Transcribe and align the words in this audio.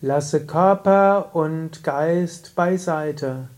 Lasse 0.00 0.46
Körper 0.46 1.30
und 1.32 1.82
Geist 1.82 2.54
beiseite. 2.54 3.48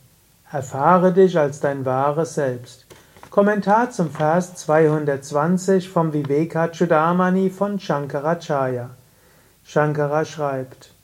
Erfahre 0.50 1.12
dich 1.12 1.38
als 1.38 1.60
dein 1.60 1.84
wahres 1.84 2.32
Selbst. 2.32 2.86
Kommentar 3.28 3.90
zum 3.90 4.10
Vers 4.10 4.54
220 4.54 5.90
vom 5.90 6.14
Vivekachudamani 6.14 7.50
von 7.50 7.78
Shankaracharya. 7.78 8.88
Shankara 9.64 10.24
schreibt, 10.24 10.94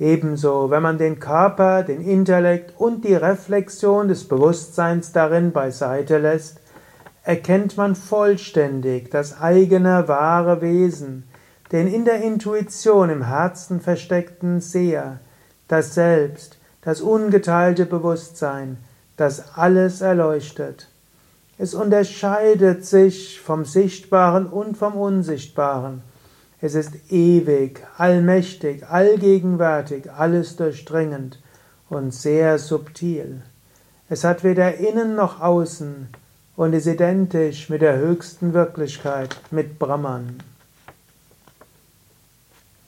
Ebenso, 0.00 0.68
wenn 0.68 0.82
man 0.82 0.98
den 0.98 1.20
Körper, 1.20 1.84
den 1.84 2.00
Intellekt 2.00 2.74
und 2.76 3.04
die 3.04 3.14
Reflexion 3.14 4.08
des 4.08 4.26
Bewusstseins 4.26 5.12
darin 5.12 5.52
beiseite 5.52 6.18
lässt, 6.18 6.58
erkennt 7.22 7.76
man 7.76 7.94
vollständig 7.94 9.12
das 9.12 9.40
eigene 9.40 10.08
wahre 10.08 10.60
Wesen, 10.60 11.22
den 11.74 11.88
in 11.88 12.04
der 12.04 12.22
Intuition 12.22 13.10
im 13.10 13.26
Herzen 13.26 13.80
versteckten 13.80 14.60
Seher, 14.60 15.18
das 15.66 15.92
Selbst, 15.92 16.56
das 16.82 17.00
ungeteilte 17.00 17.84
Bewusstsein, 17.84 18.76
das 19.16 19.56
alles 19.56 20.00
erleuchtet. 20.00 20.88
Es 21.58 21.74
unterscheidet 21.74 22.86
sich 22.86 23.40
vom 23.40 23.64
Sichtbaren 23.64 24.46
und 24.46 24.76
vom 24.76 24.94
Unsichtbaren. 24.94 26.02
Es 26.60 26.76
ist 26.76 27.10
ewig, 27.10 27.84
allmächtig, 27.98 28.88
allgegenwärtig, 28.88 30.12
alles 30.12 30.54
durchdringend 30.54 31.40
und 31.88 32.14
sehr 32.14 32.60
subtil. 32.60 33.42
Es 34.08 34.22
hat 34.22 34.44
weder 34.44 34.76
innen 34.76 35.16
noch 35.16 35.40
außen 35.40 36.06
und 36.54 36.72
ist 36.72 36.86
identisch 36.86 37.68
mit 37.68 37.82
der 37.82 37.96
höchsten 37.96 38.54
Wirklichkeit, 38.54 39.34
mit 39.50 39.80
Brahman. 39.80 40.36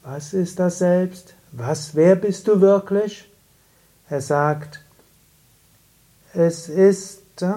Was 0.09 0.35
ist 0.35 0.61
das 0.61 0.79
Selbst? 0.79 1.35
Was, 1.51 1.97
wer 1.97 2.15
bist 2.15 2.47
du 2.47 2.61
wirklich? 2.61 3.29
Er 4.09 4.21
sagt, 4.21 4.81
es 6.33 6.69
ist 6.69 7.43
äh, 7.43 7.55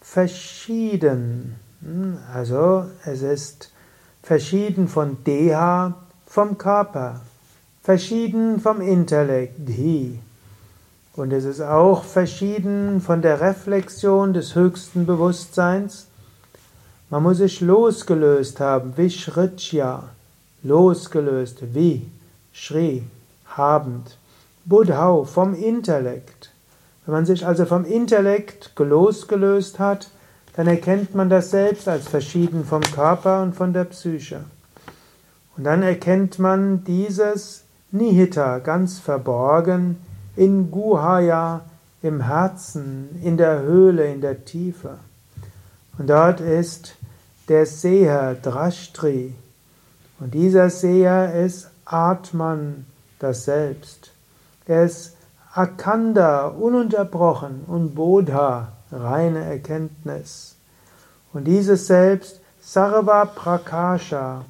verschieden. 0.00 1.54
Hm, 1.80 2.18
also 2.34 2.86
es 3.04 3.22
ist 3.22 3.70
verschieden 4.24 4.88
von 4.88 5.22
Deha, 5.22 5.94
vom 6.26 6.58
Körper, 6.58 7.20
verschieden 7.84 8.58
vom 8.58 8.80
Intellekt, 8.80 9.68
Dhi. 9.68 10.18
Und 11.14 11.32
es 11.32 11.44
ist 11.44 11.60
auch 11.60 12.02
verschieden 12.02 13.00
von 13.00 13.22
der 13.22 13.40
Reflexion 13.40 14.32
des 14.32 14.56
höchsten 14.56 15.06
Bewusstseins. 15.06 16.08
Man 17.10 17.22
muss 17.22 17.36
sich 17.36 17.60
losgelöst 17.60 18.58
haben, 18.58 18.96
Vishritya 18.96 20.10
losgelöst, 20.62 21.74
wie, 21.74 22.10
Shri, 22.52 23.04
habend, 23.56 24.16
Buddhau, 24.64 25.24
vom 25.24 25.54
Intellekt. 25.54 26.50
Wenn 27.04 27.14
man 27.14 27.26
sich 27.26 27.46
also 27.46 27.64
vom 27.64 27.84
Intellekt 27.84 28.72
losgelöst 28.78 29.78
hat, 29.78 30.08
dann 30.54 30.66
erkennt 30.66 31.14
man 31.14 31.30
das 31.30 31.50
Selbst 31.50 31.88
als 31.88 32.06
verschieden 32.08 32.64
vom 32.64 32.82
Körper 32.82 33.42
und 33.42 33.54
von 33.54 33.72
der 33.72 33.84
Psyche. 33.84 34.44
Und 35.56 35.64
dann 35.64 35.82
erkennt 35.82 36.38
man 36.38 36.84
dieses 36.84 37.64
Nihita 37.90 38.58
ganz 38.58 38.98
verborgen 38.98 39.96
in 40.36 40.70
Guhaya, 40.70 41.62
im 42.02 42.20
Herzen, 42.22 43.20
in 43.22 43.36
der 43.36 43.62
Höhle, 43.62 44.12
in 44.12 44.20
der 44.20 44.44
Tiefe. 44.44 44.98
Und 45.98 46.08
dort 46.08 46.40
ist 46.40 46.96
der 47.48 47.66
Seher 47.66 48.34
Drashtri, 48.34 49.34
und 50.22 50.34
dieser 50.34 50.70
Seher 50.70 51.34
ist 51.34 51.68
Atman, 51.84 52.86
das 53.18 53.44
Selbst. 53.44 54.12
Er 54.68 54.84
ist 54.84 55.16
Akanda, 55.52 56.46
ununterbrochen, 56.46 57.64
und 57.66 57.96
Bodha, 57.96 58.68
reine 58.92 59.44
Erkenntnis. 59.44 60.54
Und 61.32 61.44
dieses 61.44 61.88
Selbst, 61.88 62.40
Sarva 62.60 63.24
Prakasha, 63.24 64.44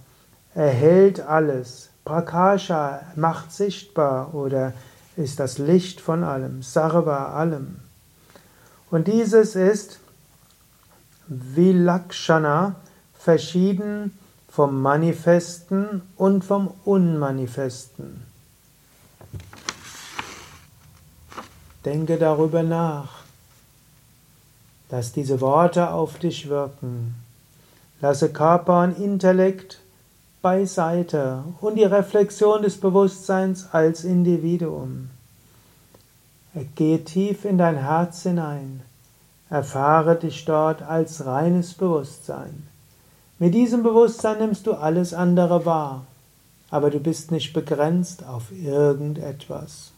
erhält 0.54 1.20
alles. 1.20 1.88
Prakasha 2.04 3.00
macht 3.16 3.50
sichtbar 3.50 4.34
oder 4.34 4.74
ist 5.16 5.40
das 5.40 5.56
Licht 5.56 6.02
von 6.02 6.22
allem, 6.22 6.62
Sarva 6.62 7.32
allem. 7.32 7.76
Und 8.90 9.08
dieses 9.08 9.56
ist 9.56 10.00
Vilakshana, 11.28 12.74
verschieden 13.14 14.18
vom 14.52 14.82
Manifesten 14.82 16.02
und 16.18 16.44
vom 16.44 16.74
Unmanifesten. 16.84 18.22
Denke 21.86 22.18
darüber 22.18 22.62
nach. 22.62 23.22
Lass 24.90 25.12
diese 25.12 25.40
Worte 25.40 25.90
auf 25.90 26.18
dich 26.18 26.50
wirken. 26.50 27.14
Lasse 28.02 28.30
Körper 28.30 28.82
und 28.82 28.98
Intellekt 28.98 29.80
beiseite 30.42 31.44
und 31.62 31.76
die 31.76 31.84
Reflexion 31.84 32.60
des 32.60 32.78
Bewusstseins 32.78 33.68
als 33.72 34.04
Individuum. 34.04 35.08
Gehe 36.74 37.02
tief 37.02 37.46
in 37.46 37.56
dein 37.56 37.78
Herz 37.78 38.24
hinein. 38.24 38.82
Erfahre 39.48 40.16
dich 40.16 40.44
dort 40.44 40.82
als 40.82 41.24
reines 41.24 41.72
Bewusstsein. 41.72 42.68
Mit 43.42 43.54
diesem 43.54 43.82
Bewusstsein 43.82 44.38
nimmst 44.38 44.68
du 44.68 44.74
alles 44.74 45.12
andere 45.12 45.66
wahr, 45.66 46.06
aber 46.70 46.90
du 46.90 47.00
bist 47.00 47.32
nicht 47.32 47.52
begrenzt 47.52 48.24
auf 48.24 48.52
irgendetwas. 48.52 49.90